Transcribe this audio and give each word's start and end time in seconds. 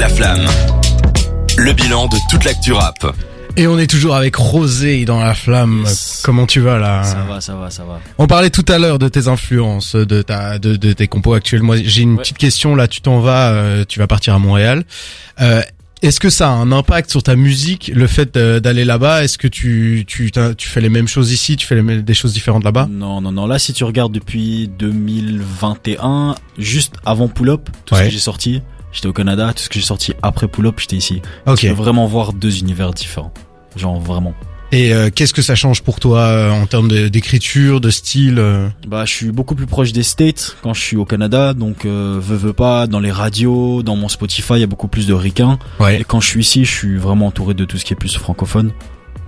La 0.00 0.08
Flamme. 0.08 0.46
Le 1.58 1.72
bilan 1.72 2.06
de 2.08 2.16
toute 2.30 2.44
l'actu 2.44 2.72
rap. 2.72 2.94
Et 3.56 3.66
on 3.66 3.78
est 3.78 3.86
toujours 3.86 4.14
avec 4.16 4.34
Rosé 4.36 5.04
dans 5.04 5.20
la 5.20 5.34
flamme. 5.34 5.82
Yes. 5.84 6.22
Comment 6.24 6.46
tu 6.46 6.60
vas 6.60 6.78
là 6.78 7.02
Ça 7.04 7.24
va, 7.28 7.40
ça 7.42 7.54
va, 7.54 7.68
ça 7.70 7.84
va. 7.84 8.00
On 8.16 8.26
parlait 8.26 8.48
tout 8.50 8.64
à 8.68 8.78
l'heure 8.78 8.98
de 8.98 9.08
tes 9.08 9.28
influences, 9.28 9.96
de 9.96 10.22
ta, 10.22 10.58
de, 10.58 10.76
de 10.76 10.92
tes 10.94 11.06
compos 11.06 11.34
actuels. 11.34 11.62
Moi, 11.62 11.76
j'ai 11.84 12.02
une 12.02 12.12
Ouais. 12.14 12.22
petite 12.22 12.38
question 12.38 12.74
là. 12.74 12.88
Tu 12.88 13.02
t'en 13.02 13.20
vas, 13.20 13.50
euh, 13.50 13.84
tu 13.86 13.98
vas 13.98 14.06
partir 14.06 14.32
à 14.34 14.38
Montréal. 14.38 14.84
Euh, 15.40 15.60
est-ce 16.02 16.18
que 16.18 16.30
ça 16.30 16.48
a 16.48 16.52
un 16.52 16.72
impact 16.72 17.10
sur 17.10 17.22
ta 17.22 17.36
musique, 17.36 17.90
le 17.94 18.06
fait 18.06 18.38
euh, 18.38 18.58
d'aller 18.58 18.86
là-bas? 18.86 19.22
Est-ce 19.22 19.36
que 19.36 19.48
tu, 19.48 20.04
tu, 20.08 20.32
tu 20.56 20.68
fais 20.68 20.80
les 20.80 20.88
mêmes 20.88 21.08
choses 21.08 21.30
ici? 21.30 21.56
Tu 21.56 21.66
fais 21.66 21.74
les 21.74 21.82
mêmes- 21.82 22.00
des 22.02 22.14
choses 22.14 22.32
différentes 22.32 22.64
là-bas? 22.64 22.88
Non, 22.90 23.20
non, 23.20 23.32
non. 23.32 23.46
Là, 23.46 23.58
si 23.58 23.74
tu 23.74 23.84
regardes 23.84 24.12
depuis 24.12 24.70
2021, 24.78 26.36
juste 26.56 26.94
avant 27.04 27.28
Pull 27.28 27.50
Up, 27.50 27.68
tout 27.84 27.94
ce 27.96 28.02
que 28.04 28.10
j'ai 28.10 28.18
sorti, 28.18 28.62
j'étais 28.92 29.06
au 29.06 29.12
Canada. 29.12 29.52
Tout 29.54 29.62
ce 29.62 29.68
que 29.68 29.78
j'ai 29.78 29.86
sorti 29.86 30.14
après 30.22 30.48
Pull 30.48 30.66
Up, 30.66 30.76
j'étais 30.78 30.96
ici. 30.96 31.22
Ok. 31.46 31.58
Tu 31.58 31.68
peux 31.68 31.74
vraiment 31.74 32.06
voir 32.06 32.32
deux 32.32 32.58
univers 32.58 32.92
différents. 32.92 33.32
Genre 33.76 34.00
vraiment. 34.00 34.34
Et 34.72 34.92
euh, 34.92 35.10
qu'est-ce 35.12 35.34
que 35.34 35.42
ça 35.42 35.56
change 35.56 35.82
pour 35.82 35.98
toi 35.98 36.20
euh, 36.20 36.50
en 36.50 36.66
termes 36.66 36.88
d'écriture, 37.08 37.80
de 37.80 37.90
style 37.90 38.38
euh? 38.38 38.68
Bah, 38.86 39.04
je 39.04 39.12
suis 39.12 39.32
beaucoup 39.32 39.56
plus 39.56 39.66
proche 39.66 39.92
des 39.92 40.04
States 40.04 40.56
quand 40.62 40.74
je 40.74 40.80
suis 40.80 40.96
au 40.96 41.04
Canada, 41.04 41.54
donc 41.54 41.84
euh, 41.84 42.20
veux 42.22 42.36
veux 42.36 42.52
pas 42.52 42.86
dans 42.86 43.00
les 43.00 43.10
radios, 43.10 43.82
dans 43.82 43.96
mon 43.96 44.08
Spotify, 44.08 44.54
il 44.54 44.60
y 44.60 44.62
a 44.62 44.68
beaucoup 44.68 44.86
plus 44.86 45.08
de 45.08 45.14
ricains. 45.14 45.58
Ouais. 45.80 46.00
Et 46.00 46.04
quand 46.04 46.20
je 46.20 46.28
suis 46.28 46.40
ici, 46.40 46.64
je 46.64 46.72
suis 46.72 46.96
vraiment 46.98 47.26
entouré 47.26 47.54
de 47.54 47.64
tout 47.64 47.78
ce 47.78 47.84
qui 47.84 47.94
est 47.94 47.96
plus 47.96 48.16
francophone. 48.16 48.70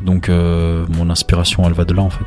Donc 0.05 0.29
euh, 0.29 0.87
mon 0.91 1.11
inspiration, 1.11 1.65
elle 1.67 1.73
va 1.73 1.85
de 1.85 1.95
là 1.95 2.03
en 2.03 2.11
fait. 2.11 2.25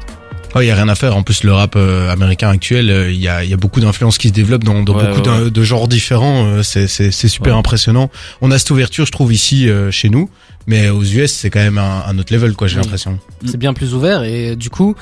Il 0.61 0.67
y 0.67 0.71
a 0.71 0.75
rien 0.75 0.87
à 0.89 0.95
faire. 0.95 1.17
En 1.17 1.23
plus, 1.23 1.43
le 1.43 1.51
rap 1.53 1.75
euh, 1.75 2.09
américain 2.11 2.49
actuel, 2.49 2.89
euh, 2.89 3.11
il 3.11 3.19
y, 3.19 3.27
a, 3.27 3.43
y 3.43 3.53
a 3.53 3.57
beaucoup 3.57 3.79
d'influences 3.81 4.17
qui 4.17 4.29
se 4.29 4.33
développent 4.33 4.63
dans, 4.63 4.83
dans 4.83 4.95
Ouais, 4.95 5.07
beaucoup 5.13 5.29
ouais, 5.29 5.49
de 5.51 5.63
genres 5.63 5.87
différents. 5.87 6.45
euh, 6.45 6.63
c'est, 6.63 6.87
c'est, 6.87 7.11
c'est 7.11 7.27
super 7.27 7.53
Ouais. 7.53 7.59
impressionnant. 7.59 8.09
On 8.41 8.51
a 8.51 8.57
cette 8.59 8.71
ouverture, 8.71 9.05
je 9.05 9.11
trouve, 9.11 9.33
ici 9.33 9.69
euh, 9.69 9.91
chez 9.91 10.09
nous, 10.09 10.29
mais 10.67 10.89
aux 10.89 11.03
US, 11.03 11.31
c'est 11.33 11.49
quand 11.49 11.59
même 11.59 11.77
un, 11.77 12.03
un 12.07 12.17
autre 12.19 12.33
level, 12.33 12.53
quoi. 12.53 12.67
J'ai 12.67 12.77
l'impression. 12.77 13.19
C'est 13.45 13.57
bien 13.57 13.73
plus 13.73 13.93
ouvert 13.93 14.23
et 14.23 14.55
du 14.55 14.69
coup, 14.69 14.95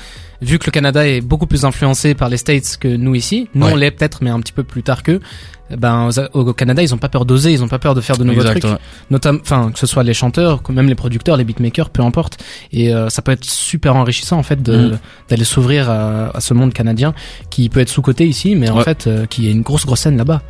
vu 0.44 0.60
que 0.60 0.66
le 0.66 0.72
Canada 0.72 1.08
est 1.08 1.22
beaucoup 1.22 1.48
plus 1.48 1.66
influencé 1.66 2.14
par 2.14 2.30
les 2.30 2.38
States 2.38 2.78
que 2.80 2.88
nous 2.88 3.16
ici, 3.16 3.48
nous 3.56 3.66
Ouais. 3.66 3.74
on 3.74 3.76
l'est 3.76 3.92
peut-être 3.92 4.20
mais 4.24 4.30
un 4.30 4.40
petit 4.40 4.54
peu 4.54 4.64
plus 4.64 4.84
tard 4.84 5.02
qu'eux, 5.04 5.20
ben 5.76 6.10
au 6.34 6.40
au 6.42 6.54
Canada 6.54 6.84
ils 6.84 6.94
ont 6.94 6.98
pas 6.98 7.10
peur 7.10 7.26
d'oser, 7.26 7.52
ils 7.54 7.64
ont 7.64 7.68
pas 7.68 7.80
peur 7.80 7.96
de 7.96 8.02
faire 8.02 8.18
de 8.18 8.24
nouveaux 8.24 8.42
Exact, 8.42 8.60
trucs, 8.60 8.72
ouais. 8.74 8.80
notamment, 9.10 9.40
enfin 9.42 9.72
que 9.72 9.80
ce 9.80 9.88
soit 9.88 10.04
les 10.04 10.14
chanteurs, 10.14 10.62
même 10.70 10.88
les 10.88 10.94
producteurs, 10.96 11.38
les 11.38 11.44
beatmakers, 11.46 11.90
peu 11.90 12.04
importe. 12.04 12.38
Et 12.72 12.94
euh, 12.94 13.10
ça 13.10 13.22
peut 13.22 13.32
être 13.32 13.46
super 13.46 13.96
enrichissant 13.96 14.38
en 14.38 14.44
fait 14.44 14.60
Mm. 14.68 15.00
d'aller 15.30 15.44
s'ouvrir 15.46 15.90
à, 15.90 16.36
à 16.36 16.40
ce 16.42 16.54
monde 16.54 16.74
canadien 16.74 17.14
qui 17.50 17.70
peut 17.70 17.80
être 17.80 17.90
sous 17.90 18.02
côté 18.02 18.28
ici, 18.28 18.56
mais 18.56 18.70
en 18.70 18.82
fait 18.82 19.08
euh, 19.08 19.26
qui 19.26 19.48
est 19.48 19.52
une 19.52 19.62
grosse 19.64 19.86
grosse 19.86 20.02
scène 20.02 20.18
là-bas. 20.18 20.42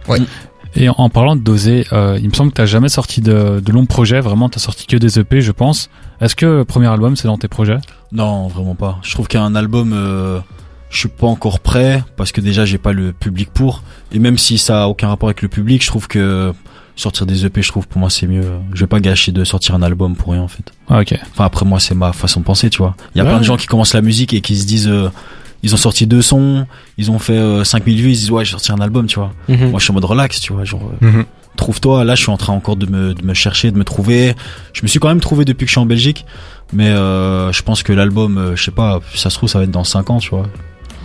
Et 0.75 0.89
en 0.89 1.09
parlant 1.09 1.35
de 1.35 1.41
doser, 1.41 1.85
euh, 1.93 2.17
il 2.21 2.29
me 2.29 2.33
semble 2.33 2.51
que 2.51 2.55
t'as 2.55 2.65
jamais 2.65 2.89
sorti 2.89 3.21
de, 3.21 3.61
de 3.63 3.71
longs 3.71 3.85
projets, 3.85 4.19
vraiment 4.21 4.49
t'as 4.49 4.59
sorti 4.59 4.87
que 4.87 4.97
des 4.97 5.19
EP 5.19 5.41
je 5.41 5.51
pense. 5.51 5.89
Est-ce 6.19 6.35
que 6.35 6.45
le 6.45 6.65
premier 6.65 6.87
album 6.87 7.15
c'est 7.15 7.27
dans 7.27 7.37
tes 7.37 7.47
projets? 7.47 7.77
Non, 8.11 8.47
vraiment 8.47 8.75
pas. 8.75 8.97
Je 9.03 9.11
trouve 9.13 9.27
qu'un 9.27 9.53
album, 9.55 9.91
euh, 9.93 10.39
je 10.89 10.97
suis 10.99 11.09
pas 11.09 11.27
encore 11.27 11.59
prêt 11.59 12.03
parce 12.17 12.31
que 12.31 12.41
déjà 12.41 12.65
j'ai 12.65 12.77
pas 12.79 12.91
le 12.93 13.13
public 13.13 13.49
pour. 13.53 13.83
Et 14.11 14.19
même 14.19 14.37
si 14.37 14.57
ça 14.57 14.83
a 14.83 14.87
aucun 14.87 15.09
rapport 15.09 15.29
avec 15.29 15.41
le 15.43 15.47
public, 15.47 15.81
je 15.83 15.87
trouve 15.87 16.07
que 16.07 16.53
sortir 16.95 17.25
des 17.25 17.45
EP, 17.45 17.61
je 17.61 17.69
trouve 17.69 17.87
pour 17.87 17.99
moi 17.99 18.09
c'est 18.09 18.27
mieux. 18.27 18.45
Je 18.73 18.79
vais 18.81 18.87
pas 18.87 18.99
gâcher 18.99 19.31
de 19.31 19.43
sortir 19.43 19.75
un 19.75 19.81
album 19.83 20.15
pour 20.15 20.31
rien 20.33 20.41
en 20.41 20.47
fait. 20.47 20.71
ah, 20.89 21.01
Ok. 21.01 21.13
Enfin 21.31 21.45
après 21.45 21.65
moi 21.65 21.79
c'est 21.79 21.95
ma 21.95 22.13
façon 22.13 22.39
de 22.39 22.45
penser, 22.45 22.69
tu 22.71 22.79
vois. 22.79 22.95
Il 23.13 23.19
y 23.19 23.21
a 23.21 23.23
Ouais. 23.25 23.29
plein 23.29 23.39
de 23.39 23.43
gens 23.45 23.57
qui 23.57 23.67
commencent 23.67 23.93
la 23.93 24.01
musique 24.01 24.33
et 24.33 24.41
qui 24.41 24.55
se 24.55 24.65
disent, 24.65 24.87
euh, 24.87 25.09
ils 25.63 25.73
ont 25.73 25.77
sorti 25.77 26.05
deux 26.05 26.21
sons, 26.21 26.67
ils 26.97 27.09
ont 27.09 27.19
fait 27.19 27.33
euh, 27.37 27.63
5000 27.63 28.01
vues, 28.01 28.09
ils 28.11 28.15
se 28.15 28.19
disent 28.21 28.31
ouais 28.31 28.45
j'ai 28.45 28.51
sorti 28.51 28.71
un 28.71 28.79
album, 28.81 29.07
tu 29.07 29.17
vois. 29.19 29.31
Mhm. 29.49 29.71
Moi 29.71 29.79
je 29.79 29.83
suis 29.85 29.91
en 29.91 29.95
mode 29.95 30.05
relax, 30.05 30.39
tu 30.41 30.53
vois, 30.53 30.63
genre. 30.65 30.91
euh, 31.01 31.07
Mhm. 31.09 31.25
trouve-toi. 31.55 32.03
Là, 32.03 32.15
je 32.15 32.21
suis 32.21 32.31
en 32.31 32.37
train 32.37 32.53
encore 32.53 32.75
de 32.75 32.85
me, 32.85 33.13
de 33.13 33.23
me 33.25 33.33
chercher, 33.33 33.71
de 33.71 33.77
me 33.77 33.83
trouver. 33.83 34.35
Je 34.73 34.81
me 34.83 34.87
suis 34.87 34.99
quand 34.99 35.07
même 35.09 35.19
trouvé 35.21 35.45
depuis 35.45 35.65
que 35.65 35.69
je 35.69 35.73
suis 35.73 35.79
en 35.81 35.85
Belgique. 35.85 36.25
Mais 36.73 36.87
euh, 36.89 37.51
je 37.51 37.61
pense 37.61 37.83
que 37.83 37.93
l'album, 37.93 38.37
euh, 38.37 38.55
je 38.55 38.63
sais 38.63 38.71
pas, 38.71 38.99
ça 39.13 39.29
se 39.29 39.35
trouve, 39.37 39.47
ça 39.49 39.59
va 39.59 39.65
être 39.65 39.71
dans 39.71 39.83
5 39.83 40.09
ans, 40.09 40.17
tu 40.17 40.29
vois. 40.31 40.47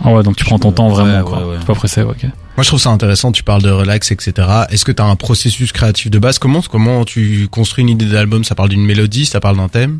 Ah 0.03 0.13
ouais 0.13 0.23
donc 0.23 0.37
tu 0.37 0.45
prends 0.45 0.57
ton 0.57 0.71
temps 0.71 0.87
vraiment 0.87 1.17
Ouais, 1.17 1.23
quoi. 1.23 1.37
ouais, 1.39 1.43
ouais. 1.51 1.57
T'es 1.59 1.65
pas 1.65 1.75
pressé, 1.75 2.01
ok. 2.01 2.23
Moi, 2.23 2.63
je 2.63 2.67
trouve 2.67 2.79
ça 2.79 2.89
intéressant. 2.89 3.31
Tu 3.31 3.43
parles 3.43 3.61
de 3.61 3.69
relax, 3.69 4.11
etc. 4.11 4.33
Est-ce 4.71 4.83
que 4.85 4.91
tu 4.91 5.01
as 5.01 5.05
un 5.05 5.15
processus 5.15 5.71
créatif 5.71 6.09
de 6.09 6.17
base? 6.19 6.39
Comment, 6.39 6.61
comment 6.61 7.05
tu 7.05 7.47
construis 7.51 7.83
une 7.83 7.89
idée 7.89 8.05
d'album? 8.05 8.43
Ça 8.43 8.55
parle 8.55 8.69
d'une 8.69 8.83
mélodie, 8.85 9.25
ça 9.25 9.39
parle 9.39 9.57
d'un 9.57 9.67
thème? 9.69 9.99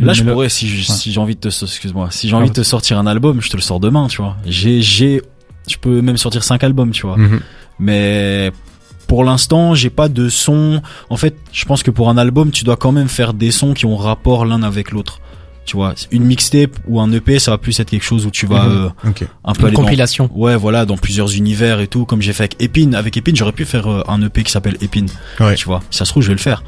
Là, 0.00 0.12
je 0.14 0.24
pourrais, 0.24 0.48
si, 0.48 0.66
j'ai 0.68 1.20
envie 1.20 1.34
de 1.36 1.40
te, 1.40 1.48
excuse-moi, 1.48 2.08
si 2.10 2.28
j'ai 2.28 2.34
Ah, 2.34 2.38
envie 2.38 2.48
de 2.48 2.54
te 2.54 2.62
sortir 2.62 2.98
un 2.98 3.06
album, 3.06 3.40
je 3.40 3.48
te 3.50 3.56
le 3.56 3.62
sors 3.62 3.78
demain, 3.80 4.08
tu 4.08 4.18
vois. 4.22 4.36
J'ai, 4.46 4.82
j'ai, 4.82 5.22
je 5.68 5.76
peux 5.76 6.00
même 6.02 6.16
sortir 6.16 6.42
5 6.44 6.64
albums, 6.64 6.90
tu 6.90 7.06
vois. 7.06 7.16
Mhm. 7.16 7.40
Mais 7.78 8.50
pour 9.06 9.24
l'instant, 9.24 9.74
j'ai 9.74 9.90
pas 9.90 10.08
de 10.08 10.28
son. 10.28 10.82
En 11.10 11.16
fait, 11.16 11.36
je 11.52 11.64
pense 11.64 11.82
que 11.82 11.90
pour 11.90 12.08
un 12.08 12.16
album, 12.16 12.50
tu 12.50 12.64
dois 12.64 12.76
quand 12.76 12.92
même 12.92 13.08
faire 13.08 13.34
des 13.34 13.50
sons 13.50 13.74
qui 13.74 13.86
ont 13.86 13.96
rapport 13.96 14.44
l'un 14.44 14.62
avec 14.62 14.90
l'autre. 14.90 15.20
Tu 15.64 15.76
vois, 15.76 15.94
une 16.10 16.24
mixtape 16.24 16.76
ou 16.88 17.00
un 17.00 17.12
EP, 17.12 17.38
ça 17.38 17.52
va 17.52 17.58
plus 17.58 17.78
être 17.78 17.90
quelque 17.90 18.02
chose 18.04 18.26
où 18.26 18.30
tu 18.32 18.46
vas 18.46 18.64
Mhm. 18.64 18.90
euh, 19.04 19.10
un 19.44 19.52
peu 19.52 19.60
Une 19.60 19.66
aller 19.68 19.76
dans 19.76 19.82
compilation. 19.84 20.28
Ouais, 20.34 20.56
voilà, 20.56 20.84
dans 20.86 20.96
plusieurs 20.96 21.36
univers 21.36 21.78
et 21.78 21.86
tout, 21.86 22.04
comme 22.04 22.20
j'ai 22.20 22.32
fait 22.32 22.42
avec 22.44 22.56
Epine. 22.60 22.96
Avec 22.96 23.16
Epine, 23.16 23.36
j'aurais 23.36 23.52
pu 23.52 23.64
faire 23.64 23.86
euh, 23.86 24.02
un 24.08 24.20
EP 24.22 24.42
qui 24.42 24.50
s'appelle 24.50 24.76
Epine. 24.80 25.06
Ouais. 25.38 25.54
Tu 25.54 25.66
vois, 25.66 25.80
si 25.90 25.98
ça 25.98 26.04
se 26.04 26.10
trouve, 26.10 26.22
je 26.24 26.28
vais 26.28 26.34
le 26.34 26.40
faire. 26.40 26.64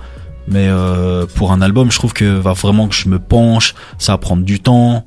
Mais 0.48 0.66
euh, 0.68 1.26
pour 1.36 1.52
un 1.52 1.62
album, 1.62 1.90
je 1.90 1.96
trouve 1.98 2.12
que 2.12 2.24
va 2.38 2.52
vraiment 2.52 2.86
que 2.88 2.94
je 2.94 3.08
me 3.08 3.18
penche, 3.18 3.74
ça 3.98 4.12
va 4.12 4.18
prendre 4.18 4.42
du 4.44 4.60
temps. 4.60 5.04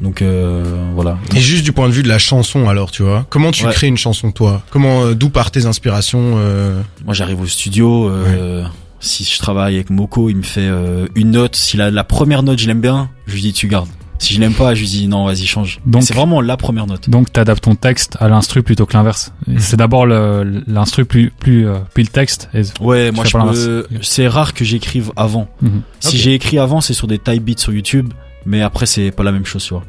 Donc 0.00 0.22
euh, 0.22 0.64
voilà. 0.94 1.18
Et 1.36 1.40
juste 1.40 1.62
du 1.64 1.72
point 1.72 1.86
de 1.88 1.92
vue 1.92 2.02
de 2.02 2.08
la 2.08 2.18
chanson, 2.18 2.68
alors, 2.68 2.90
tu 2.90 3.02
vois, 3.02 3.26
comment 3.28 3.50
tu 3.50 3.66
Ouais. 3.66 3.72
crées 3.72 3.86
une 3.88 3.98
chanson, 3.98 4.32
toi? 4.32 4.62
Comment, 4.70 5.04
euh, 5.04 5.14
d'où 5.14 5.28
partent 5.28 5.54
tes 5.54 5.66
inspirations 5.66 6.34
euh... 6.38 6.80
Moi, 7.04 7.14
j'arrive 7.14 7.40
au 7.42 7.46
studio. 7.46 8.08
Euh, 8.08 8.64
Si 8.98 9.24
je 9.24 9.38
travaille 9.38 9.76
avec 9.76 9.90
Moko, 9.90 10.28
il 10.28 10.36
me 10.36 10.42
fait 10.42 10.68
une 11.14 11.30
note. 11.30 11.56
Si 11.56 11.76
la, 11.78 11.90
la 11.90 12.04
première 12.04 12.42
note, 12.42 12.58
je 12.58 12.66
l'aime 12.66 12.80
bien, 12.82 13.08
je 13.26 13.34
lui 13.34 13.40
dis 13.42 13.52
tu 13.54 13.66
gardes. 13.68 13.88
Si 14.20 14.34
je 14.34 14.40
l'aime 14.40 14.52
pas, 14.52 14.74
je 14.74 14.80
lui 14.82 14.86
dis 14.86 15.08
non, 15.08 15.24
vas-y 15.24 15.46
change. 15.46 15.80
Donc- 15.86 16.02
c'est 16.02 16.12
vraiment 16.12 16.42
la 16.42 16.58
première 16.58 16.86
note. 16.86 17.08
Donc 17.08 17.32
t'adaptes 17.32 17.64
ton 17.64 17.74
texte 17.74 18.18
à 18.20 18.28
l'instru 18.28 18.62
plutôt 18.62 18.84
que 18.84 18.92
l'inverse. 18.92 19.32
Et 19.50 19.58
C'est 19.58 19.76
d'abord 19.76 20.06
l'instru 20.06 21.06
plus 21.06 21.32
plus 21.38 21.66
euh, 21.66 21.78
puis 21.94 22.02
le 22.02 22.10
texte. 22.10 22.50
Et... 22.52 22.62
Ouais, 22.80 23.10
moi 23.12 23.24
je 23.24 23.32
peux. 23.32 23.86
C'est 24.02 24.28
rare 24.28 24.52
que 24.52 24.62
j'écrive 24.64 25.10
avant. 25.16 25.48
Mhm. 25.62 25.82
Si 26.00 26.18
j'ai 26.18 26.34
écrit 26.34 26.58
avant, 26.58 26.82
c'est 26.82 26.92
sur 26.92 27.06
des 27.06 27.18
type 27.18 27.42
beats 27.42 27.58
sur 27.58 27.72
YouTube, 27.72 28.12
mais 28.44 28.60
après 28.60 28.84
c'est 28.84 29.10
pas 29.10 29.22
la 29.22 29.32
même 29.32 29.46
chose, 29.46 29.64
tu 29.64 29.72
vois. 29.72 29.84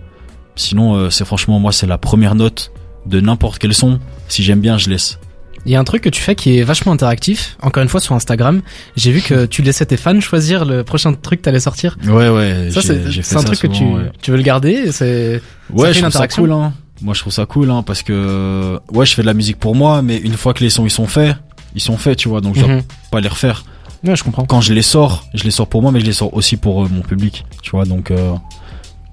Sinon, 0.55 0.95
euh, 0.95 1.09
c'est 1.09 1.25
franchement 1.25 1.59
moi 1.59 1.73
c'est 1.73 1.87
la 1.87 1.97
première 1.97 2.35
note 2.35 2.71
de 3.05 3.19
n'importe 3.19 3.59
quel 3.59 3.73
son. 3.73 3.99
Si 4.29 4.43
j'aime 4.43 4.61
bien, 4.61 4.77
je 4.77 4.89
laisse. 4.89 5.19
Il 5.65 5.71
y 5.71 5.75
a 5.75 5.79
un 5.79 5.83
truc 5.83 6.01
que 6.03 6.09
tu 6.09 6.21
fais 6.21 6.33
qui 6.35 6.57
est 6.57 6.63
vachement 6.63 6.91
interactif. 6.91 7.55
Encore 7.61 7.83
une 7.83 7.89
fois 7.89 7.99
sur 7.99 8.15
Instagram, 8.15 8.61
j'ai 8.95 9.11
vu 9.11 9.21
que 9.21 9.45
tu 9.47 9.61
laissais 9.61 9.85
tes 9.85 9.97
fans 9.97 10.19
choisir 10.19 10.65
le 10.65 10.83
prochain 10.83 11.13
truc 11.13 11.39
que 11.41 11.45
t'allais 11.45 11.59
sortir. 11.59 11.97
Ouais, 12.05 12.29
ouais. 12.29 12.69
Ça 12.71 12.81
c'est 12.81 12.95
un 13.07 13.21
ça 13.21 13.43
truc 13.43 13.59
que 13.59 13.67
tu 13.67 13.83
ouais. 13.83 14.11
tu 14.21 14.31
veux 14.31 14.37
le 14.37 14.43
garder. 14.43 14.91
C'est 14.91 15.41
Ouais, 15.71 15.87
fait 15.87 15.93
je 15.93 15.99
une 15.99 16.09
trouve 16.09 16.21
ça 16.21 16.27
cool, 16.27 16.51
hein. 16.51 16.73
Moi, 17.03 17.13
je 17.15 17.21
trouve 17.21 17.33
ça 17.33 17.45
cool, 17.47 17.71
hein, 17.71 17.81
parce 17.83 18.03
que 18.03 18.79
ouais, 18.91 19.05
je 19.07 19.13
fais 19.15 19.21
de 19.23 19.27
la 19.27 19.33
musique 19.33 19.57
pour 19.57 19.73
moi, 19.75 20.01
mais 20.03 20.17
une 20.17 20.33
fois 20.33 20.53
que 20.53 20.63
les 20.63 20.69
sons 20.69 20.85
ils 20.85 20.91
sont 20.91 21.07
faits, 21.07 21.35
ils 21.73 21.81
sont 21.81 21.97
faits, 21.97 22.17
tu 22.17 22.29
vois, 22.29 22.41
donc 22.41 22.55
je 22.55 22.61
dois 22.61 22.75
Mhm. 22.75 22.81
pas 23.11 23.21
les 23.21 23.27
refaire. 23.29 23.63
Ouais, 24.03 24.15
je 24.15 24.23
comprends. 24.23 24.45
Quand 24.45 24.61
je 24.61 24.73
les 24.73 24.81
sors, 24.81 25.25
je 25.33 25.43
les 25.43 25.51
sors 25.51 25.67
pour 25.67 25.81
moi, 25.81 25.91
mais 25.91 25.99
je 25.99 26.05
les 26.05 26.13
sors 26.13 26.31
aussi 26.35 26.57
pour 26.57 26.83
euh, 26.83 26.87
mon 26.91 27.01
public, 27.01 27.45
tu 27.63 27.71
vois, 27.71 27.85
donc 27.85 28.11
euh, 28.11 28.33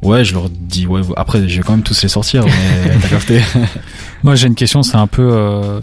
ouais, 0.03 0.25
je 0.25 0.34
leur 0.34 0.48
dis 0.50 0.86
ouais. 0.86 1.00
Après, 1.16 1.48
je 1.48 1.56
vais 1.56 1.62
quand 1.62 1.72
même 1.72 1.82
tous 1.82 2.03
les 2.03 2.09
sortir, 2.09 2.44
mais 2.44 2.97
t'as 3.03 3.09
capté. 3.09 3.41
Moi 4.22 4.34
j'ai 4.34 4.47
une 4.48 4.54
question, 4.56 4.82
c'est 4.82 4.97
un 4.97 5.06
peu 5.06 5.28
euh, 5.32 5.81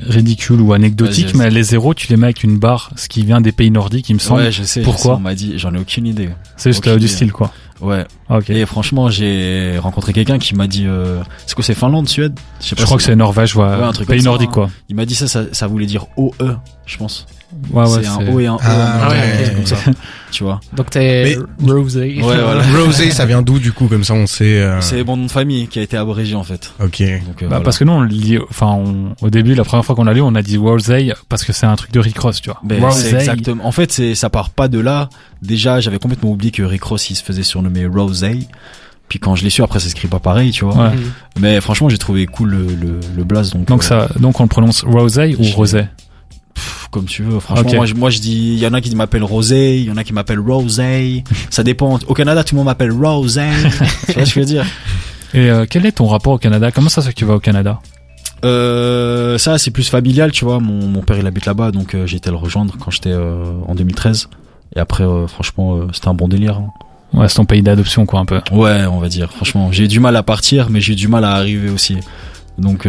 ridicule 0.00 0.60
ou 0.60 0.72
anecdotique, 0.72 1.34
mais 1.34 1.50
les 1.50 1.62
zéros 1.64 1.92
tu 1.94 2.06
les 2.08 2.16
mets 2.16 2.26
avec 2.28 2.44
une 2.44 2.58
barre, 2.58 2.90
ce 2.96 3.08
qui 3.08 3.24
vient 3.24 3.40
des 3.40 3.52
pays 3.52 3.70
nordiques, 3.70 4.08
il 4.10 4.14
me 4.14 4.18
semble. 4.20 4.42
Ouais, 4.42 4.52
je 4.52 4.62
sais. 4.62 4.80
je 4.80 4.84
Pourquoi 4.84 5.14
sais, 5.14 5.18
On 5.18 5.20
m'a 5.20 5.34
dit, 5.34 5.54
j'en 5.58 5.74
ai 5.74 5.78
aucune 5.78 6.06
idée. 6.06 6.28
c'est 6.56 6.70
juste 6.70 6.86
euh, 6.86 6.98
du 6.98 7.08
style 7.08 7.32
quoi. 7.32 7.52
Ouais. 7.80 8.04
Ah, 8.28 8.38
ok. 8.38 8.50
Et 8.50 8.64
franchement, 8.66 9.10
j'ai 9.10 9.76
rencontré 9.78 10.12
quelqu'un 10.12 10.38
qui 10.38 10.54
m'a 10.54 10.68
dit, 10.68 10.84
euh, 10.86 11.20
c'est 11.44 11.54
quoi, 11.54 11.64
c'est 11.64 11.74
Finlande, 11.74 12.08
Suède? 12.08 12.38
Je 12.60 12.68
sais 12.68 12.76
Je 12.78 12.84
crois 12.84 12.96
que 12.96 13.02
c'est 13.02 13.16
Norvège, 13.16 13.56
ouais, 13.56 13.64
Ouais, 13.64 13.82
un 13.82 13.92
truc 13.92 14.08
pays 14.08 14.20
ça, 14.20 14.26
nordique 14.26 14.50
hein. 14.50 14.54
quoi. 14.54 14.70
Il 14.88 14.94
m'a 14.94 15.04
dit 15.04 15.14
ça, 15.16 15.26
ça, 15.26 15.42
ça 15.52 15.66
voulait 15.66 15.84
dire 15.86 16.06
OE, 16.16 16.32
je 16.86 16.96
pense. 16.96 17.26
Ouais 17.72 17.82
ouais. 17.82 18.02
c'est 18.02 18.06
un 18.08 18.26
O 18.32 18.40
et 18.40 18.46
un 18.46 18.56
E. 18.56 18.58
Ah, 18.62 19.08
ouais, 19.10 19.52
comme 19.54 19.66
ça. 19.66 19.76
Tu 20.30 20.42
vois. 20.42 20.60
Donc 20.76 20.90
t'es 20.90 21.38
Rosé. 21.64 22.16
Ouais, 22.16 22.22
voilà. 22.22 22.62
Rosé, 22.84 23.12
ça 23.12 23.24
vient 23.24 23.40
d'où, 23.40 23.60
du 23.60 23.70
coup 23.70 23.86
Comme 23.86 24.02
ça, 24.02 24.14
on 24.14 24.26
sait... 24.26 24.58
euh, 24.62 24.80
C'est 24.80 25.04
mon 25.04 25.16
nom 25.16 25.26
de 25.26 25.30
famille 25.30 25.68
qui 25.68 25.78
a 25.78 25.82
été 25.82 25.96
abrégé 25.96 26.34
en 26.34 26.42
fait. 26.42 26.72
Ok. 26.82 26.98
Donc, 27.00 27.00
euh, 27.00 27.20
Bah, 27.42 27.46
voilà. 27.46 27.60
parce 27.60 27.78
que 27.78 27.84
nous 27.84 27.92
on 27.92 28.02
lit, 28.02 28.38
enfin 28.50 28.66
on- 28.66 29.14
au 29.24 29.30
début 29.30 29.54
la 29.54 29.62
première 29.62 29.84
fois 29.84 29.94
qu'on 29.94 30.02
l'a 30.02 30.12
lu 30.12 30.22
on 30.22 30.34
a 30.34 30.42
dit 30.42 30.56
Rosé 30.56 31.12
parce 31.28 31.44
que 31.44 31.52
c'est 31.52 31.66
un 31.66 31.76
truc 31.76 31.92
de 31.92 32.00
Rick 32.00 32.18
Ross 32.18 32.40
tu 32.40 32.50
vois. 32.50 32.58
Ben, 32.64 32.82
Rosé. 32.84 33.14
exactement. 33.14 33.64
En 33.64 33.70
fait, 33.70 33.92
c'est 33.92 34.16
ça 34.16 34.28
part 34.28 34.50
pas 34.50 34.66
de 34.66 34.80
là. 34.80 35.08
Déjà, 35.40 35.78
j'avais 35.78 36.00
complètement 36.00 36.30
oublié 36.32 36.50
que 36.50 36.64
Rick 36.64 36.82
Ross 36.82 37.10
il 37.10 37.14
se 37.14 37.22
faisait 37.22 37.44
surnommer 37.44 37.86
Rosé. 37.86 38.40
Puis 39.08 39.20
quand 39.20 39.36
je 39.36 39.44
l'ai 39.44 39.50
su, 39.50 39.62
après 39.62 39.78
ça 39.78 39.88
s'écrit 39.88 40.08
pas 40.08 40.18
pareil, 40.18 40.50
tu 40.50 40.64
vois. 40.64 40.74
Ouais. 40.88 40.90
Mais 41.38 41.60
franchement, 41.60 41.88
j'ai 41.90 41.98
trouvé 41.98 42.26
cool 42.26 42.50
le 42.50 42.66
le, 42.74 43.00
le 43.16 43.22
blaze. 43.24 43.52
Donc, 43.52 43.66
Donc 43.68 43.84
euh, 43.84 43.86
ça 43.86 44.08
donc 44.18 44.40
on 44.40 44.44
le 44.44 44.48
prononce 44.48 44.82
Rosé 44.82 45.36
ou 45.38 45.44
Rosé? 45.54 45.84
Comme 46.94 47.04
tu 47.06 47.22
veux. 47.24 47.40
Franchement, 47.40 47.70
moi, 47.74 47.86
je, 47.86 47.94
moi 47.94 48.08
je 48.10 48.20
dis, 48.20 48.52
il 48.54 48.58
y 48.58 48.66
en 48.66 48.72
a 48.72 48.80
qui 48.80 48.94
m'appellent 48.94 49.24
Rosé, 49.24 49.78
il 49.78 49.84
y 49.86 49.90
en 49.90 49.96
a 49.96 50.04
qui 50.04 50.12
m'appellent 50.12 50.38
Rosé. 50.40 51.24
ça 51.50 51.62
dépend. 51.64 51.98
Au 52.06 52.14
Canada, 52.14 52.42
tout 52.44 52.54
le 52.54 52.58
monde 52.58 52.66
m'appelle 52.66 52.92
Rosé. 52.92 53.42
tu 54.06 54.12
vois 54.12 54.24
ce 54.24 54.30
que 54.32 54.34
je 54.36 54.40
veux 54.40 54.46
dire? 54.46 54.64
Et 55.34 55.50
euh, 55.50 55.66
quel 55.68 55.84
est 55.84 55.92
ton 55.92 56.06
rapport 56.06 56.32
au 56.34 56.38
Canada? 56.38 56.70
Comment 56.70 56.88
ça 56.88 57.02
se 57.02 57.08
fait 57.08 57.12
que 57.12 57.18
tu 57.18 57.24
vas 57.24 57.34
au 57.34 57.40
Canada? 57.40 57.80
Euh, 58.44 59.38
ça 59.38 59.58
c'est 59.58 59.70
plus 59.70 59.88
familial, 59.88 60.30
tu 60.32 60.44
vois. 60.44 60.60
Mon, 60.60 60.86
mon 60.86 61.00
père 61.02 61.18
il 61.18 61.26
habite 61.26 61.46
là-bas, 61.46 61.70
donc 61.70 61.94
euh, 61.94 62.06
j'ai 62.06 62.18
été 62.18 62.30
le 62.30 62.36
rejoindre 62.36 62.74
quand 62.78 62.90
j'étais 62.90 63.12
euh, 63.12 63.44
en 63.66 63.74
2013. 63.74 64.28
Et 64.76 64.80
après, 64.80 65.04
franchement, 65.28 65.88
c'était 65.92 66.08
un 66.08 66.14
bon 66.14 66.28
délire. 66.28 66.58
hein. 66.58 66.68
Ouais, 67.12 67.28
c'est 67.28 67.36
ton 67.36 67.44
pays 67.44 67.62
d'adoption, 67.62 68.06
quoi, 68.06 68.18
un 68.20 68.24
peu. 68.24 68.40
Ouais, 68.50 68.86
on 68.86 68.98
va 68.98 69.08
dire. 69.08 69.30
Franchement, 69.32 69.70
j'ai 69.70 69.86
du 69.86 70.00
mal 70.00 70.16
à 70.16 70.24
partir, 70.24 70.68
mais 70.68 70.80
j'ai 70.80 70.96
du 70.96 71.06
mal 71.06 71.24
à 71.24 71.34
arriver 71.34 71.70
aussi. 71.70 71.96
Donc, 72.58 72.88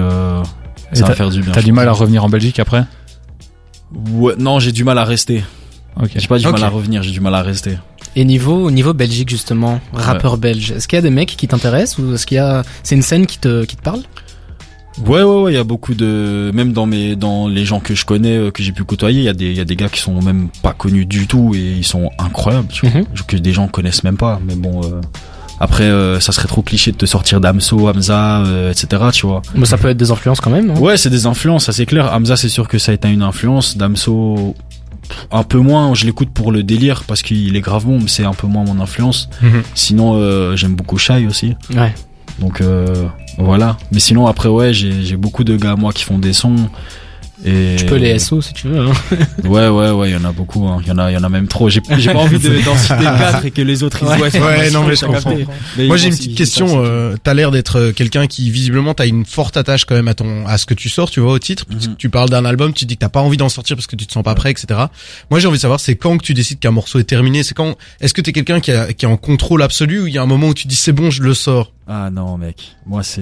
ça 0.93 1.05
va 1.05 1.13
faire 1.13 1.29
du 1.29 1.41
bien. 1.41 1.51
T'as 1.51 1.61
du 1.61 1.71
mal 1.71 1.87
à 1.87 1.91
revenir 1.91 2.25
en 2.25 2.29
Belgique 2.29 2.57
après? 2.59 2.85
Ouais, 4.13 4.33
non, 4.37 4.59
j'ai 4.59 4.71
du 4.71 4.83
mal 4.83 4.97
à 4.97 5.05
rester. 5.05 5.43
J'ai 6.15 6.27
pas 6.27 6.37
du 6.37 6.45
mal 6.47 6.61
à 6.63 6.67
revenir, 6.69 7.01
j'ai 7.03 7.11
du 7.11 7.21
mal 7.21 7.33
à 7.35 7.41
rester. 7.41 7.77
Et 8.17 8.23
niveau 8.25 8.69
niveau 8.71 8.93
Belgique 8.93 9.29
justement, 9.29 9.79
rappeur 9.93 10.37
belge, 10.37 10.71
est-ce 10.71 10.87
qu'il 10.87 10.97
y 10.97 10.99
a 10.99 11.01
des 11.01 11.09
mecs 11.09 11.35
qui 11.35 11.47
t'intéressent 11.47 11.99
ou 11.99 12.13
est-ce 12.13 12.25
qu'il 12.25 12.35
y 12.35 12.39
a 12.39 12.63
c'est 12.83 12.95
une 12.95 13.01
scène 13.01 13.25
qui 13.25 13.39
te 13.39 13.63
qui 13.65 13.75
te 13.77 13.81
parle? 13.81 14.01
Ouais, 15.05 15.23
ouais, 15.23 15.41
ouais, 15.41 15.51
il 15.51 15.55
y 15.55 15.59
a 15.59 15.65
beaucoup 15.65 15.93
de, 15.93 16.51
même 16.53 16.71
dans 16.71 16.85
mes, 16.85 17.17
dans 17.17 17.49
les 17.49 17.65
gens 17.65 17.81
que 17.81 17.93
je 17.95 18.05
connais, 18.05 18.37
euh, 18.37 18.49
que 18.51 18.63
j'ai 18.63 18.71
pu 18.71 18.85
côtoyer, 18.85 19.19
il 19.19 19.25
y 19.25 19.29
a 19.29 19.33
des, 19.33 19.47
il 19.47 19.57
y 19.57 19.59
a 19.59 19.65
des 19.65 19.75
gars 19.75 19.89
qui 19.89 19.99
sont 19.99 20.21
même 20.21 20.47
pas 20.63 20.71
connus 20.71 21.05
du 21.05 21.27
tout 21.27 21.53
et 21.53 21.59
ils 21.59 21.83
sont 21.83 22.11
incroyables, 22.17 22.69
tu 22.69 22.87
vois, 22.87 23.01
Mhm. 23.01 23.05
que 23.27 23.35
des 23.35 23.51
gens 23.51 23.67
connaissent 23.67 24.05
même 24.05 24.15
pas. 24.15 24.39
Mais 24.47 24.55
bon, 24.55 24.79
euh, 24.85 25.01
après, 25.59 25.83
euh, 25.83 26.19
ça 26.19 26.31
serait 26.31 26.47
trop 26.47 26.61
cliché 26.61 26.91
de 26.91 26.97
te 26.97 27.05
sortir 27.05 27.39
d'Amso, 27.39 27.87
Hamza, 27.87 28.43
euh, 28.45 28.71
etc., 28.71 29.03
tu 29.13 29.25
vois. 29.25 29.41
Mais 29.55 29.65
ça 29.65 29.77
peut 29.77 29.89
être 29.89 29.97
des 29.97 30.11
influences 30.11 30.41
quand 30.41 30.49
même, 30.49 30.67
non? 30.67 30.79
Ouais, 30.79 30.97
c'est 30.97 31.09
des 31.09 31.25
influences, 31.25 31.65
ça 31.65 31.71
c'est 31.71 31.85
clair. 31.85 32.13
Hamza, 32.13 32.35
c'est 32.35 32.49
sûr 32.49 32.67
que 32.67 32.77
ça 32.77 32.91
a 32.91 32.95
été 32.95 33.09
une 33.09 33.21
influence. 33.21 33.77
Damso, 33.77 34.55
un 35.31 35.43
peu 35.43 35.59
moins. 35.59 35.93
Je 35.93 36.05
l'écoute 36.05 36.29
pour 36.29 36.51
le 36.51 36.63
délire 36.63 37.03
parce 37.05 37.21
qu'il 37.21 37.55
est 37.55 37.61
grave 37.61 37.85
bon, 37.85 37.99
mais 37.99 38.07
c'est 38.07 38.25
un 38.25 38.33
peu 38.33 38.47
moins 38.47 38.63
mon 38.63 38.79
influence. 38.81 39.29
Mhm. 39.41 39.63
Sinon, 39.73 40.15
euh, 40.15 40.55
j'aime 40.55 40.75
beaucoup 40.75 40.97
Shai 40.97 41.25
aussi. 41.27 41.55
Ouais. 41.75 41.93
Donc 42.39 42.61
euh, 42.61 43.05
voilà. 43.37 43.77
Mais 43.91 43.99
sinon, 43.99 44.27
après, 44.27 44.49
ouais, 44.49 44.73
j'ai 44.73 45.03
j'ai 45.03 45.17
beaucoup 45.17 45.43
de 45.43 45.55
gars 45.55 45.75
moi 45.75 45.93
qui 45.93 46.03
font 46.03 46.19
des 46.19 46.33
sons. 46.33 46.55
Et 47.43 47.75
Tu 47.77 47.85
peux 47.85 47.95
les 47.97 48.17
SO 48.19 48.41
si 48.41 48.53
tu 48.53 48.67
veux. 48.69 48.79
Hein. 48.79 48.93
Ouais, 49.43 49.67
ouais, 49.67 49.91
ouais, 49.91 50.09
il 50.09 50.13
y 50.13 50.15
en 50.15 50.23
a 50.25 50.31
beaucoup. 50.31 50.65
hein. 50.67 50.79
Il 50.81 50.87
y 50.87 50.91
en 50.91 50.97
a, 50.97 51.11
il 51.11 51.13
y 51.13 51.17
en 51.17 51.23
a 51.23 51.29
même 51.29 51.47
trop. 51.47 51.69
J'ai 51.69 51.81
pas 51.81 51.93
envie 52.15 52.39
de 52.39 52.63
d'en 52.65 52.75
citer 52.77 53.03
quatre 53.03 53.45
et 53.45 53.51
que 53.51 53.61
les 53.61 53.83
autres 53.83 53.99
ils 54.01 54.07
Ouais. 54.21 54.39
Ouais, 54.39 54.71
non, 54.71 54.83
mais 54.85 54.95
je 54.95 55.05
comprends. 55.05 55.35
Mais 55.77 55.87
Moi 55.87 55.97
j'ai 55.97 56.07
une 56.07 56.15
petite 56.15 56.37
question. 56.37 56.83
Euh, 56.83 57.15
t'as 57.21 57.33
l'air 57.33 57.51
d'être 57.51 57.79
euh, 57.79 57.91
quelqu'un 57.91 58.27
qui 58.27 58.49
visiblement 58.49 58.93
t'as 58.93 59.05
une 59.07 59.25
forte 59.25 59.57
attache 59.57 59.85
quand 59.85 59.95
même 59.95 60.07
à 60.07 60.13
ton 60.13 60.45
à 60.47 60.57
ce 60.57 60.65
que 60.65 60.73
tu 60.73 60.89
sors, 60.89 61.09
tu 61.11 61.19
vois 61.19 61.33
au 61.33 61.39
titre. 61.39 61.65
Que 61.65 61.73
Mhm. 61.73 61.95
tu 61.97 62.09
parles 62.09 62.29
d'un 62.29 62.45
album, 62.45 62.73
tu 62.73 62.85
dis 62.85 62.95
que 62.95 63.01
t'as 63.01 63.09
pas 63.09 63.21
envie 63.21 63.37
d'en 63.37 63.49
sortir 63.49 63.75
parce 63.75 63.87
que 63.87 63.95
tu 63.95 64.07
te 64.07 64.13
sens 64.13 64.23
pas 64.23 64.35
prêt, 64.35 64.51
etc. 64.51 64.79
Moi 65.29 65.39
j'ai 65.39 65.47
envie 65.47 65.57
de 65.57 65.61
savoir 65.61 65.79
c'est 65.79 65.95
quand 65.95 66.17
que 66.17 66.23
tu 66.23 66.33
décides 66.33 66.59
qu'un 66.59 66.71
morceau 66.71 66.99
est 66.99 67.03
terminé? 67.03 67.43
C'est 67.43 67.53
quand 67.53 67.75
Est-ce 68.01 68.13
que 68.13 68.21
t'es 68.21 68.31
quelqu'un 68.31 68.59
qui, 68.59 68.71
a- 68.71 68.93
qui 68.93 69.05
est 69.05 69.09
en 69.09 69.17
contrôle 69.17 69.61
absolu 69.61 70.01
ou 70.01 70.07
il 70.07 70.13
y 70.13 70.17
a 70.17 70.21
un 70.21 70.27
moment 70.27 70.47
où 70.47 70.53
tu 70.53 70.67
dis 70.67 70.75
c'est 70.75 70.93
bon 70.93 71.11
je 71.11 71.21
le 71.21 71.33
sors? 71.33 71.71
Ah 71.87 72.09
non, 72.11 72.35
mec. 72.39 72.75
Moi, 72.87 73.03
c'est, 73.03 73.21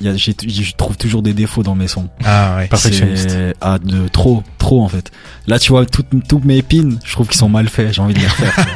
il 0.00 0.06
y 0.06 0.08
a, 0.08 0.16
j'ai- 0.16 0.34
je 0.48 0.72
trouve 0.78 0.96
toujours 0.96 1.20
des 1.20 1.34
défauts 1.34 1.62
dans 1.62 1.74
mes 1.74 1.88
sons. 1.88 2.08
Ah 2.24 2.56
ouais. 2.56 2.66
Perfectionniste. 2.66 3.36
Ah, 3.60 3.78
de 3.78 4.08
trop, 4.08 4.42
trop 4.58 4.82
en 4.82 4.88
fait. 4.88 5.10
Là, 5.46 5.58
tu 5.58 5.72
vois, 5.72 5.84
toutes, 5.86 6.06
toutes 6.28 6.44
mes 6.44 6.58
épines, 6.58 6.98
je 7.04 7.12
trouve 7.12 7.26
qu'ils 7.28 7.38
sont 7.38 7.48
mal 7.48 7.68
faits. 7.68 7.92
J'ai 7.94 8.02
envie 8.02 8.14
de 8.14 8.20
les 8.20 8.26
refaire. 8.26 8.66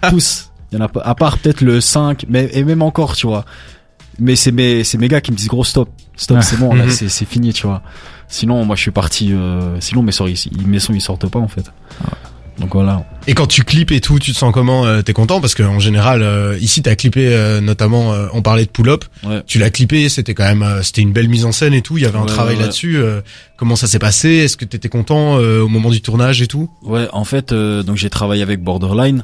Tous. 0.10 0.50
Il 0.72 0.78
y 0.78 0.82
en 0.82 0.84
a 0.84 0.88
pas, 0.88 1.00
à 1.02 1.14
part 1.14 1.38
peut-être 1.38 1.60
le 1.60 1.80
5, 1.80 2.24
mais, 2.28 2.50
et 2.52 2.64
même 2.64 2.82
encore, 2.82 3.14
tu 3.16 3.26
vois. 3.26 3.44
Mais 4.18 4.34
c'est 4.34 4.50
mes, 4.52 4.82
c'est 4.84 4.98
mes 4.98 5.08
gars 5.08 5.20
qui 5.20 5.30
me 5.32 5.36
disent 5.36 5.48
gros 5.48 5.64
stop. 5.64 5.88
Stop, 6.16 6.38
Ah. 6.40 6.42
c'est 6.42 6.58
bon, 6.58 6.74
là, 6.74 6.84
Mhm. 6.86 6.90
c'est, 6.90 7.08
c'est 7.08 7.24
fini, 7.26 7.52
tu 7.52 7.66
vois. 7.66 7.82
Sinon, 8.28 8.64
moi, 8.64 8.74
je 8.74 8.80
suis 8.82 8.90
parti, 8.90 9.32
euh, 9.32 9.78
sinon, 9.80 10.02
mes 10.02 10.10
sons, 10.12 10.26
ils, 10.26 10.66
mes 10.66 10.78
sons, 10.80 10.92
ils 10.94 11.00
sortent 11.00 11.28
pas, 11.28 11.38
en 11.38 11.46
fait. 11.48 11.70
Donc 12.58 12.72
voilà. 12.72 13.04
Et 13.26 13.34
quand 13.34 13.46
tu 13.46 13.64
clips 13.64 13.92
et 13.92 14.00
tout, 14.00 14.18
tu 14.18 14.32
te 14.32 14.36
sens 14.38 14.50
comment 14.52 14.86
euh, 14.86 15.02
T'es 15.02 15.12
content? 15.12 15.40
Parce 15.42 15.54
que 15.54 15.62
en 15.62 15.78
général 15.78 16.22
euh, 16.22 16.56
ici 16.58 16.80
t'as 16.80 16.94
clippé 16.94 17.28
euh, 17.28 17.60
notamment 17.60 18.14
euh, 18.14 18.28
on 18.32 18.40
parlait 18.40 18.64
de 18.64 18.70
pull 18.70 18.88
up. 18.88 19.04
Ouais. 19.24 19.42
Tu 19.46 19.58
l'as 19.58 19.68
clippé, 19.70 20.08
c'était 20.08 20.32
quand 20.32 20.44
même 20.44 20.62
euh, 20.62 20.82
c'était 20.82 21.02
une 21.02 21.12
belle 21.12 21.28
mise 21.28 21.44
en 21.44 21.52
scène 21.52 21.74
et 21.74 21.82
tout. 21.82 21.98
Il 21.98 22.04
y 22.04 22.06
avait 22.06 22.16
un 22.18 22.22
Ouais, 22.22 22.26
travail 22.28 22.56
ouais, 22.56 22.62
là-dessus. 22.62 22.96
euh, 22.96 23.20
comment 23.58 23.76
ça 23.76 23.86
s'est 23.86 23.98
passé? 23.98 24.28
Est-ce 24.30 24.56
que 24.56 24.64
t'étais 24.64 24.88
content 24.88 25.38
euh, 25.38 25.60
au 25.60 25.68
moment 25.68 25.90
du 25.90 26.00
tournage 26.00 26.40
et 26.40 26.46
tout? 26.46 26.70
Ouais, 26.82 27.08
en 27.12 27.24
fait, 27.24 27.52
euh, 27.52 27.82
donc 27.82 27.96
j'ai 27.98 28.08
travaillé 28.10 28.42
avec 28.42 28.62
Borderline. 28.62 29.22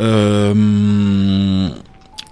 Euh, 0.00 1.68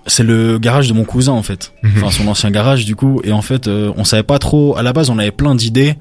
c'est 0.06 0.24
le 0.24 0.58
garage 0.58 0.88
de 0.88 0.94
mon 0.94 1.04
cousin 1.04 1.32
en 1.32 1.42
fait. 1.42 1.72
Mhm. 1.82 1.92
Enfin 1.98 2.10
son 2.10 2.26
ancien 2.28 2.50
garage 2.50 2.84
du 2.84 2.96
coup. 2.96 3.20
Et 3.24 3.32
en 3.32 3.42
fait, 3.42 3.68
euh, 3.68 3.92
on 3.96 4.04
savait 4.04 4.22
pas 4.24 4.38
trop. 4.38 4.76
À 4.76 4.82
la 4.82 4.92
base, 4.92 5.10
on 5.10 5.18
avait 5.18 5.30
plein 5.30 5.54
d'idées, 5.54 5.94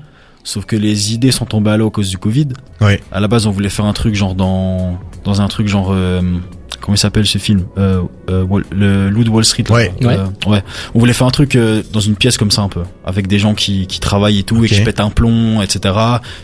sauf 0.43 0.65
que 0.65 0.75
les 0.75 1.13
idées 1.13 1.31
sont 1.31 1.45
tombées 1.45 1.71
à 1.71 1.77
l'eau 1.77 1.88
à 1.88 1.91
cause 1.91 2.09
du 2.09 2.17
Covid. 2.17 2.47
Ouais. 2.79 2.99
À 3.11 3.19
la 3.19 3.27
base, 3.27 3.45
on 3.47 3.51
voulait 3.51 3.69
faire 3.69 3.85
un 3.85 3.93
truc 3.93 4.15
genre 4.15 4.35
dans 4.35 4.97
dans 5.23 5.41
un 5.41 5.47
truc 5.47 5.67
genre 5.67 5.89
euh, 5.91 6.21
comment 6.81 6.95
il 6.95 6.97
s'appelle 6.97 7.27
ce 7.27 7.38
film? 7.38 7.65
Euh, 7.77 8.01
euh, 8.31 8.43
Wall- 8.43 8.65
le 8.71 9.09
Loup 9.09 9.23
de 9.23 9.29
Wall 9.29 9.45
Street. 9.45 9.63
là. 9.69 9.75
Ouais. 9.75 9.91
Euh, 10.01 10.25
ouais. 10.47 10.63
On 10.95 10.99
voulait 10.99 11.13
faire 11.13 11.27
un 11.27 11.31
truc 11.31 11.55
euh, 11.55 11.83
dans 11.93 11.99
une 11.99 12.15
pièce 12.15 12.38
comme 12.39 12.49
ça 12.49 12.63
un 12.63 12.69
peu, 12.69 12.81
avec 13.05 13.27
des 13.27 13.38
gens 13.38 13.53
qui 13.53 13.85
qui 13.85 13.99
travaillent 13.99 14.39
et 14.39 14.43
tout 14.43 14.57
Ok. 14.57 14.65
et 14.65 14.75
qui 14.75 14.81
pètent 14.81 14.99
un 14.99 15.11
plomb, 15.11 15.61
etc. 15.61 15.93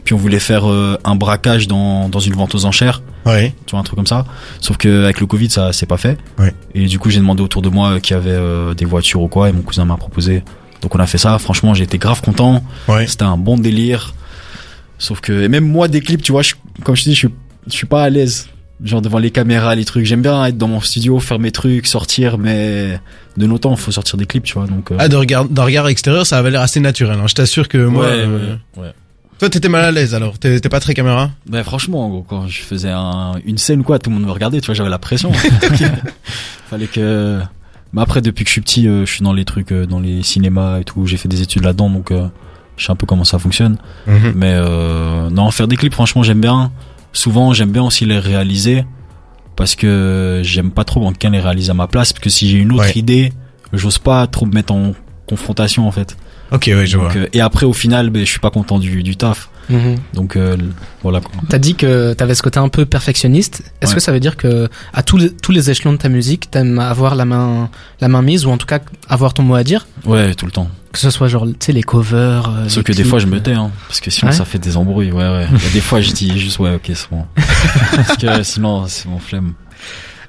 Puis 0.04 0.14
on 0.14 0.18
voulait 0.18 0.40
faire 0.40 0.70
euh, 0.70 0.98
un 1.04 1.16
braquage 1.16 1.68
dans 1.68 2.08
dans 2.10 2.20
une 2.20 2.34
vente 2.34 2.54
aux 2.56 2.66
enchères 2.66 3.02
Ouais. 3.26 3.54
tu 3.66 3.72
vois 3.72 3.82
un 3.82 3.84
truc 3.84 3.98
comme 3.98 4.08
ça 4.08 4.24
sauf 4.62 4.78
que 4.78 5.04
avec 5.04 5.20
le 5.20 5.26
covid 5.26 5.50
ça 5.50 5.74
c'est 5.74 5.86
pas 5.86 5.98
fait 5.98 6.18
Ouais. 6.40 6.54
et 6.74 6.86
du 6.86 6.98
coup 6.98 7.10
j'ai 7.10 7.20
demandé 7.20 7.44
autour 7.44 7.62
de 7.62 7.68
moi 7.68 7.90
euh, 7.96 8.00
qui 8.00 8.14
avait 8.14 8.30
euh, 8.32 8.74
des 8.74 8.86
voitures 8.86 9.22
ou 9.22 9.28
quoi 9.28 9.50
et 9.50 9.52
mon 9.52 9.64
cousin 9.64 9.84
m'a 9.84 9.98
proposé 9.98 10.44
donc 10.82 10.96
on 10.96 11.00
a 11.00 11.08
fait 11.08 11.18
ça 11.18 11.38
franchement 11.40 11.74
j'ai 11.74 11.84
été 11.84 11.98
grave 11.98 12.22
content 12.22 12.64
Ouais. 12.88 13.08
c'était 13.08 13.24
un 13.24 13.38
bon 13.38 13.58
délire 13.58 14.14
sauf 15.00 15.20
que 15.22 15.44
et 15.44 15.48
même 15.48 15.68
moi 15.68 15.88
des 15.88 16.02
clips 16.02 16.22
tu 16.22 16.32
vois 16.32 16.42
je, 16.42 16.54
comme 16.84 16.96
je 16.96 17.04
te 17.04 17.10
dis 17.10 17.16
je 17.16 17.20
suis 17.28 17.30
je 17.68 17.74
suis 17.74 17.88
pas 17.88 18.04
à 18.04 18.10
l'aise 18.10 18.48
genre 18.84 19.02
devant 19.02 19.18
les 19.20 19.32
caméras 19.32 19.74
les 19.76 19.86
trucs 19.86 20.06
j'aime 20.06 20.22
bien 20.22 20.46
être 20.46 20.58
dans 20.58 20.68
mon 20.68 20.82
studio 20.82 21.20
faire 21.20 21.40
mes 21.40 21.52
trucs 21.52 21.88
sortir 21.88 22.38
mais 22.38 23.00
de 23.36 23.46
nos 23.48 23.58
temps 23.58 23.76
faut 23.76 23.92
sortir 23.92 24.18
des 24.18 24.26
clips 24.28 24.44
tu 24.44 24.54
vois 24.54 24.68
donc 24.68 24.92
euh, 24.92 24.98
Ah, 25.00 25.08
regard, 25.18 25.46
d'un 25.46 25.64
regard 25.64 25.88
extérieur, 25.88 26.26
ça 26.26 26.38
avait 26.40 26.50
l'air 26.52 26.62
assez 26.62 26.80
naturel. 26.80 27.18
Hein. 27.20 27.28
Je 27.28 27.36
t'assure 27.36 27.68
que 27.68 27.78
moi, 27.78 28.06
ouais, 28.06 28.12
euh, 28.16 28.56
ouais, 28.78 28.94
toi, 29.40 29.48
t'étais 29.52 29.70
mal 29.70 29.84
à 29.86 29.92
l'aise 29.92 30.16
alors? 30.16 30.40
T'es 30.40 30.60
pas 30.62 30.80
très 30.80 30.96
caméra? 30.96 31.30
Ben 31.48 31.64
franchement, 31.64 32.10
gros, 32.10 32.24
quand 32.24 32.48
je 32.48 32.62
faisais 32.62 32.90
un, 32.90 33.34
une 33.46 33.60
scène 33.60 33.82
ou 33.82 33.84
quoi, 33.84 34.00
tout 34.00 34.10
le 34.10 34.16
monde 34.16 34.26
me 34.26 34.32
regardait, 34.32 34.60
tu 34.60 34.66
vois, 34.66 34.74
j'avais 34.74 34.90
la 34.90 34.98
pression. 34.98 35.32
Fallait 36.70 36.88
que. 36.88 37.40
Mais 37.94 38.02
après, 38.02 38.22
depuis 38.22 38.44
que 38.44 38.50
je 38.50 38.54
suis 38.54 38.62
petit, 38.62 38.88
euh, 38.88 39.06
je 39.06 39.12
suis 39.12 39.24
dans 39.24 39.34
les 39.34 39.46
trucs, 39.46 39.72
euh, 39.72 39.86
dans 39.86 40.00
les 40.00 40.22
cinémas 40.24 40.80
et 40.80 40.84
tout. 40.84 41.06
J'ai 41.06 41.18
fait 41.18 41.30
des 41.30 41.42
études 41.42 41.64
là-dedans, 41.64 41.90
donc 41.90 42.12
euh, 42.12 42.28
je 42.76 42.86
sais 42.86 42.92
un 42.92 42.96
peu 42.96 43.06
comment 43.06 43.24
ça 43.24 43.40
fonctionne. 43.40 43.78
Mhm. 44.08 44.34
Mais 44.36 44.52
euh, 44.54 45.30
non, 45.30 45.50
faire 45.52 45.68
des 45.68 45.78
clips, 45.78 45.94
franchement, 45.94 46.24
j'aime 46.24 46.42
bien. 46.42 46.72
Souvent, 47.14 47.54
j'aime 47.54 47.72
bien 47.72 47.84
aussi 47.84 48.06
les 48.06 48.20
réaliser 48.20 48.86
parce 49.56 49.76
que 49.76 50.42
j'aime 50.44 50.70
pas 50.72 50.84
trop 50.84 51.00
quand 51.00 51.08
quelqu'un 51.14 51.32
les 51.32 51.40
réalise 51.40 51.70
à 51.70 51.74
ma 51.74 51.88
place, 51.88 52.14
parce 52.14 52.24
que 52.24 52.30
si 52.30 52.48
j'ai 52.50 52.58
une 52.60 52.72
autre 52.74 52.84
Ouais. 52.84 52.92
idée, 52.96 53.34
j'ose 53.74 53.98
pas 53.98 54.28
trop 54.28 54.46
me 54.46 54.52
mettre 54.54 54.72
en 54.74 54.94
confrontation 55.28 55.88
en 55.88 55.92
fait. 55.92 56.16
Ok, 56.52 56.66
ouais, 56.68 56.86
je 56.86 56.98
Donc, 56.98 57.12
vois. 57.14 57.26
et 57.34 57.42
après, 57.42 57.66
au 57.66 57.74
final, 57.74 58.10
ben, 58.12 58.20
je 58.26 58.30
suis 58.30 58.40
pas 58.40 58.52
content 58.52 58.78
du, 58.80 59.02
du 59.04 59.16
taf. 59.18 59.50
Mhm. 59.70 59.96
Donc 60.14 60.36
euh, 60.36 60.56
voilà 61.04 61.20
quoi. 61.20 61.32
T'as 61.50 61.58
dit 61.58 61.76
que 61.76 62.14
t'avais 62.14 62.36
ce 62.36 62.42
côté 62.42 62.60
un 62.60 62.70
peu 62.70 62.86
perfectionniste. 62.86 63.64
Est-ce 63.82 63.92
Ouais. 63.92 63.96
que 63.96 64.02
ça 64.02 64.12
veut 64.12 64.20
dire 64.20 64.38
que 64.38 64.70
à 64.94 65.04
tous 65.04 65.18
les, 65.18 65.32
tous 65.34 65.52
les 65.52 65.70
échelons 65.70 65.92
de 65.94 65.98
ta 65.98 66.10
musique, 66.10 66.50
t'aimes 66.52 66.80
avoir 66.80 67.16
la 67.16 67.26
main 67.26 67.70
la 68.00 68.08
main 68.08 68.22
mise 68.22 68.46
ou 68.46 68.50
en 68.52 68.58
tout 68.58 68.66
cas 68.66 68.80
avoir 69.10 69.34
ton 69.34 69.44
mot 69.44 69.56
à 69.56 69.64
dire, 69.64 69.88
Ouais, 70.06 70.34
tout 70.36 70.46
le 70.46 70.52
temps. 70.52 70.70
que 70.94 71.00
ce 71.00 71.10
soit 71.10 71.28
genre 71.28 71.46
tu 71.46 71.54
sais 71.60 71.72
les 71.74 71.84
covers. 71.84 72.50
euh, 72.50 72.70
Sauf 72.70 72.78
les 72.78 72.84
que 72.84 72.92
des 72.94 73.04
fois 73.04 73.20
je 73.20 73.26
me 73.28 73.38
euh, 73.38 73.40
tais, 73.40 73.54
hein, 73.54 73.72
parce 73.88 74.00
que 74.00 74.10
sinon 74.10 74.32
Ouais. 74.32 74.38
ça 74.38 74.46
fait 74.46 74.60
des 74.60 74.78
embrouilles. 74.78 75.12
Ouais, 75.12 75.28
ouais. 75.30 75.48
Des 75.74 75.82
fois 75.82 76.00
je 76.02 76.12
dis 76.12 76.38
juste 76.40 76.60
ouais, 76.60 76.74
ok, 76.76 76.92
c'est 76.94 77.10
bon. 77.12 77.26
parce 77.96 78.18
que 78.18 78.44
sinon 78.44 78.86
c'est 78.88 79.08
mon 79.08 79.20
flemme. 79.20 79.54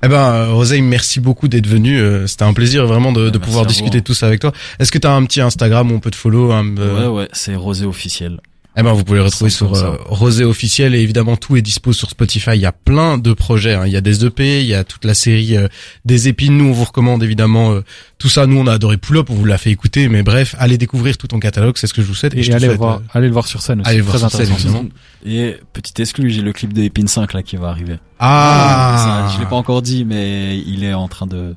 Eh 0.04 0.06
ben, 0.08 0.16
euh, 0.16 0.52
Rosé, 0.52 0.80
merci 0.80 1.18
beaucoup 1.18 1.48
d'être 1.48 1.66
venu. 1.66 2.00
C'était 2.28 2.44
un 2.44 2.52
plaisir 2.52 2.86
vraiment 2.86 3.10
de, 3.10 3.36
pouvoir 3.38 3.66
discuter 3.66 3.98
de 3.98 4.04
tout 4.04 4.14
ça 4.14 4.26
avec 4.28 4.38
toi. 4.40 4.52
Est-ce 4.78 4.92
que 4.92 4.98
t'as 4.98 5.12
un 5.12 5.24
petit 5.24 5.40
Instagram 5.40 5.90
où 5.90 5.94
on 5.96 5.98
peut 5.98 6.12
te 6.12 6.16
follow 6.16 6.52
hein, 6.52 6.64
Ouais, 6.76 7.06
ouais, 7.08 7.28
c'est 7.32 7.56
Rosé 7.56 7.84
officiel. 7.84 8.38
Eh 8.76 8.82
ben, 8.84 8.92
vous 8.92 9.02
pouvez 9.02 9.18
le 9.18 9.25
retrouver 9.25 9.50
sur 9.50 9.75
euh, 9.75 9.96
Rosé 10.06 10.44
officiel 10.44 10.94
et 10.94 11.00
évidemment 11.00 11.37
tout 11.37 11.56
est 11.56 11.62
dispo 11.62 11.92
sur 11.92 12.10
Spotify. 12.10 12.50
Il 12.54 12.60
y 12.60 12.66
a 12.66 12.70
plein 12.70 13.18
de 13.18 13.32
projets. 13.32 13.75
hein. 13.75 13.87
Il 13.87 13.92
y 13.92 13.96
a 13.96 14.00
des 14.00 14.25
EP, 14.25 14.60
il 14.60 14.66
y 14.68 14.75
a 14.75 14.84
toute 14.84 15.04
la 15.04 15.14
série 15.14 15.56
euh, 15.56 15.66
des 16.04 16.28
épines. 16.28 16.56
Nous, 16.56 16.66
on 16.66 16.72
vous 16.72 16.84
recommande 16.84 17.25
évidemment 17.25 17.72
euh, 17.72 17.82
tout 18.18 18.28
ça. 18.28 18.46
Nous, 18.46 18.56
on 18.56 18.68
a 18.68 18.75
adoré 18.75 18.96
Pull 18.96 19.16
Up, 19.16 19.30
on 19.30 19.34
vous 19.34 19.44
l'a 19.46 19.58
fait 19.58 19.70
écouter. 19.72 20.08
Mais 20.08 20.22
bref, 20.22 20.54
allez 20.60 20.78
découvrir 20.78 21.18
tout 21.18 21.26
ton 21.26 21.40
catalogue. 21.40 21.76
C'est 21.76 21.88
ce 21.88 21.94
que 21.94 22.02
je 22.02 22.06
vous 22.06 22.14
souhaite. 22.14 22.34
Et 22.34 22.44
je 22.44 22.50
te 22.50 22.56
allez, 22.56 22.66
souhaite, 22.66 22.78
voir, 22.78 22.98
euh, 22.98 23.02
allez 23.14 23.26
le 23.26 23.32
voir 23.32 23.48
sur 23.48 23.62
scène 23.62 23.80
aussi. 23.80 23.88
allez 23.88 23.98
le 23.98 24.04
voir 24.04 24.16
Très 24.18 24.28
sur 24.28 24.38
scène, 24.38 24.52
évidemment. 24.54 24.84
Et 25.26 25.56
petit 25.72 26.00
exclu, 26.00 26.30
j'ai 26.30 26.42
le 26.42 26.52
clip 26.52 26.72
de 26.72 26.82
Epine 26.82 27.08
5 27.08 27.32
là 27.32 27.42
qui 27.42 27.56
va 27.56 27.70
arriver. 27.70 27.96
Ah, 28.20 29.26
Ça, 29.28 29.34
je 29.34 29.40
l'ai 29.42 29.48
pas 29.48 29.56
encore 29.56 29.82
dit, 29.82 30.04
mais 30.04 30.56
il 30.56 30.84
est 30.84 30.94
en 30.94 31.08
train 31.08 31.26
de, 31.26 31.56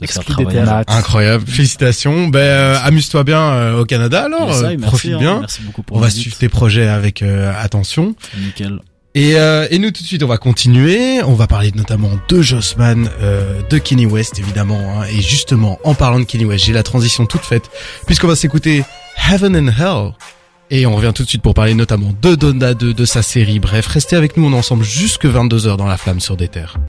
de 0.00 0.06
faire 0.06 0.24
travailler. 0.24 0.62
théâtres. 0.64 0.92
incroyable. 0.92 1.44
Félicitations. 1.46 2.28
Ben, 2.28 2.38
euh, 2.40 2.78
amuse-toi 2.82 3.24
bien 3.24 3.40
euh, 3.40 3.80
au 3.80 3.84
Canada 3.84 4.24
alors. 4.24 4.48
Yes, 4.48 4.58
euh, 4.58 4.62
merci, 4.62 4.76
profite 4.78 5.12
hein, 5.14 5.18
bien. 5.18 5.40
Merci 5.40 5.62
beaucoup 5.62 5.82
pour 5.82 5.96
On 5.96 6.00
va 6.00 6.10
suivre 6.10 6.36
tes 6.36 6.48
projets 6.48 6.88
avec 6.88 7.22
euh, 7.22 7.52
attention. 7.60 8.14
Nickel. 8.38 8.80
Et, 9.14 9.36
euh, 9.36 9.66
et 9.70 9.78
nous 9.78 9.90
tout 9.92 10.02
de 10.02 10.06
suite 10.06 10.22
on 10.22 10.26
va 10.26 10.36
continuer, 10.36 11.22
on 11.22 11.32
va 11.32 11.46
parler 11.46 11.72
notamment 11.74 12.10
de 12.28 12.42
Jossman, 12.42 13.08
euh, 13.22 13.62
de 13.70 13.78
Kenny 13.78 14.04
West 14.04 14.38
évidemment, 14.38 14.78
hein. 15.00 15.06
et 15.10 15.22
justement 15.22 15.78
en 15.84 15.94
parlant 15.94 16.20
de 16.20 16.24
Kenny 16.24 16.44
West, 16.44 16.66
j'ai 16.66 16.74
la 16.74 16.82
transition 16.82 17.24
toute 17.24 17.40
faite, 17.40 17.70
puisqu'on 18.04 18.26
va 18.28 18.36
s'écouter 18.36 18.84
Heaven 19.32 19.56
and 19.56 19.68
Hell, 19.68 20.12
et 20.68 20.84
on 20.84 20.94
revient 20.94 21.12
tout 21.14 21.22
de 21.22 21.28
suite 21.28 21.40
pour 21.40 21.54
parler 21.54 21.72
notamment 21.72 22.12
de 22.20 22.34
Donda 22.34 22.74
2, 22.74 22.92
de 22.92 23.04
sa 23.06 23.22
série, 23.22 23.58
bref, 23.58 23.86
restez 23.86 24.16
avec 24.16 24.36
nous, 24.36 24.46
on 24.48 24.52
est 24.52 24.58
ensemble 24.58 24.84
jusque 24.84 25.24
22h 25.24 25.78
dans 25.78 25.86
la 25.86 25.96
flamme 25.96 26.20
sur 26.20 26.36
des 26.36 26.48
terres. 26.48 26.76